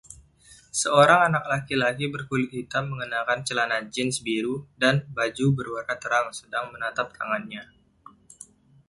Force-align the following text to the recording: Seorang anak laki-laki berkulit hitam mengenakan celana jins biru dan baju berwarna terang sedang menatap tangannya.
Seorang 0.81 1.21
anak 1.29 1.43
laki-laki 1.53 2.05
berkulit 2.13 2.49
hitam 2.57 2.83
mengenakan 2.91 3.39
celana 3.47 3.77
jins 3.93 4.15
biru 4.25 4.55
dan 4.81 4.95
baju 5.15 5.47
berwarna 5.57 5.93
terang 6.03 6.27
sedang 6.39 6.65
menatap 6.73 7.07
tangannya. 7.17 7.63